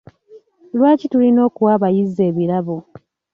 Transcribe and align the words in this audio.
Lwaki 0.77 1.05
tulina 1.11 1.39
okuwa 1.47 1.69
abayizi 1.77 2.19
ebirabo? 2.29 2.77